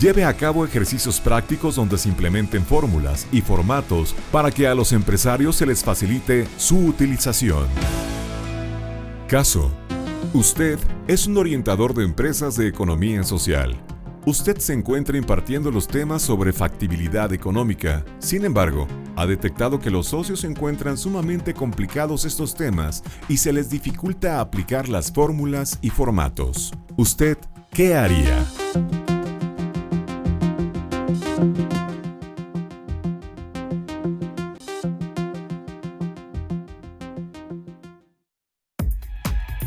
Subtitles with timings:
[0.00, 4.92] lleve a cabo ejercicios prácticos donde se implementen fórmulas y formatos para que a los
[4.92, 7.66] empresarios se les facilite su utilización.
[9.28, 9.72] Caso.
[10.34, 13.76] Usted es un orientador de empresas de economía social
[14.24, 18.04] Usted se encuentra impartiendo los temas sobre factibilidad económica.
[18.20, 23.68] Sin embargo, ha detectado que los socios encuentran sumamente complicados estos temas y se les
[23.68, 26.72] dificulta aplicar las fórmulas y formatos.
[26.96, 27.36] ¿Usted
[27.72, 28.41] qué haría?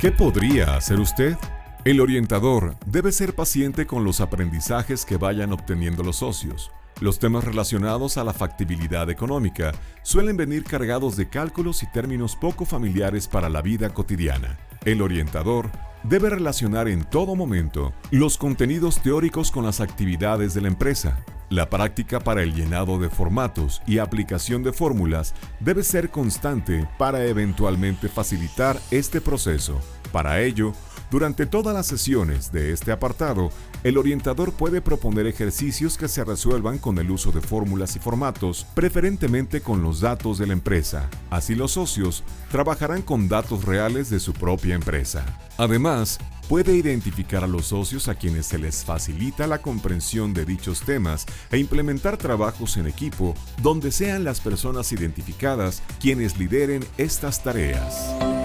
[0.05, 1.35] ¿Qué podría hacer usted?
[1.83, 6.69] El orientador debe ser paciente con los aprendizajes que vayan obteniendo los socios.
[7.01, 9.71] Los temas relacionados a la factibilidad económica
[10.03, 14.59] suelen venir cargados de cálculos y términos poco familiares para la vida cotidiana.
[14.85, 15.71] El orientador
[16.03, 21.25] debe relacionar en todo momento los contenidos teóricos con las actividades de la empresa.
[21.49, 27.25] La práctica para el llenado de formatos y aplicación de fórmulas debe ser constante para
[27.25, 29.79] eventualmente facilitar este proceso.
[30.11, 30.73] Para ello,
[31.11, 33.51] durante todas las sesiones de este apartado,
[33.83, 38.65] el orientador puede proponer ejercicios que se resuelvan con el uso de fórmulas y formatos,
[38.73, 41.09] preferentemente con los datos de la empresa.
[41.29, 45.25] Así los socios trabajarán con datos reales de su propia empresa.
[45.57, 50.81] Además, puede identificar a los socios a quienes se les facilita la comprensión de dichos
[50.81, 58.44] temas e implementar trabajos en equipo donde sean las personas identificadas quienes lideren estas tareas.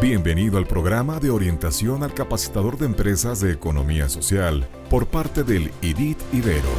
[0.00, 5.70] Bienvenido al programa de orientación al capacitador de empresas de economía social por parte del
[5.82, 6.70] IDIT Ibero.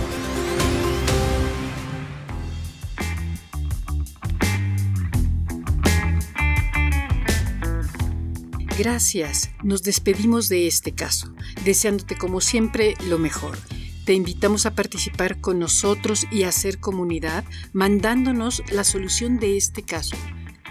[8.76, 11.32] Gracias, nos despedimos de este caso,
[11.64, 13.56] deseándote como siempre lo mejor.
[14.04, 19.84] Te invitamos a participar con nosotros y a hacer comunidad mandándonos la solución de este
[19.84, 20.18] caso.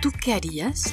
[0.03, 0.93] ¿Tú qué harías?